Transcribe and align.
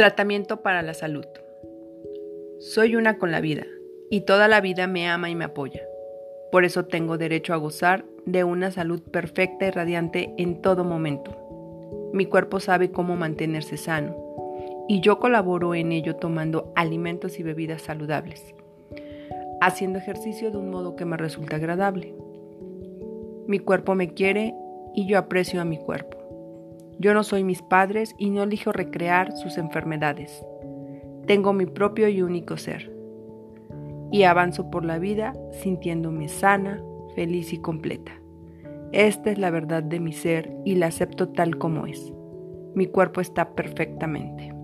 Tratamiento 0.00 0.62
para 0.62 0.80
la 0.80 0.94
salud. 0.94 1.26
Soy 2.58 2.96
una 2.96 3.18
con 3.18 3.30
la 3.30 3.42
vida 3.42 3.66
y 4.08 4.22
toda 4.22 4.48
la 4.48 4.62
vida 4.62 4.86
me 4.86 5.06
ama 5.06 5.28
y 5.28 5.34
me 5.34 5.44
apoya. 5.44 5.82
Por 6.50 6.64
eso 6.64 6.86
tengo 6.86 7.18
derecho 7.18 7.52
a 7.52 7.58
gozar 7.58 8.06
de 8.24 8.42
una 8.42 8.70
salud 8.70 9.02
perfecta 9.02 9.66
y 9.66 9.70
radiante 9.70 10.32
en 10.38 10.62
todo 10.62 10.84
momento. 10.84 11.36
Mi 12.14 12.24
cuerpo 12.24 12.60
sabe 12.60 12.90
cómo 12.90 13.14
mantenerse 13.14 13.76
sano 13.76 14.16
y 14.88 15.02
yo 15.02 15.18
colaboro 15.18 15.74
en 15.74 15.92
ello 15.92 16.16
tomando 16.16 16.72
alimentos 16.76 17.38
y 17.38 17.42
bebidas 17.42 17.82
saludables, 17.82 18.54
haciendo 19.60 19.98
ejercicio 19.98 20.50
de 20.50 20.56
un 20.56 20.70
modo 20.70 20.96
que 20.96 21.04
me 21.04 21.18
resulta 21.18 21.56
agradable. 21.56 22.14
Mi 23.46 23.58
cuerpo 23.58 23.94
me 23.94 24.14
quiere 24.14 24.54
y 24.94 25.06
yo 25.06 25.18
aprecio 25.18 25.60
a 25.60 25.66
mi 25.66 25.76
cuerpo. 25.76 26.19
Yo 27.00 27.14
no 27.14 27.24
soy 27.24 27.44
mis 27.44 27.62
padres 27.62 28.14
y 28.18 28.28
no 28.28 28.42
elijo 28.42 28.72
recrear 28.72 29.32
sus 29.32 29.56
enfermedades. 29.56 30.44
Tengo 31.26 31.54
mi 31.54 31.64
propio 31.64 32.08
y 32.08 32.20
único 32.20 32.58
ser. 32.58 32.94
Y 34.12 34.24
avanzo 34.24 34.70
por 34.70 34.84
la 34.84 34.98
vida 34.98 35.32
sintiéndome 35.62 36.28
sana, 36.28 36.84
feliz 37.14 37.54
y 37.54 37.58
completa. 37.58 38.12
Esta 38.92 39.30
es 39.30 39.38
la 39.38 39.48
verdad 39.50 39.82
de 39.82 39.98
mi 39.98 40.12
ser 40.12 40.52
y 40.66 40.74
la 40.74 40.88
acepto 40.88 41.30
tal 41.30 41.56
como 41.56 41.86
es. 41.86 42.12
Mi 42.74 42.86
cuerpo 42.86 43.22
está 43.22 43.54
perfectamente. 43.54 44.59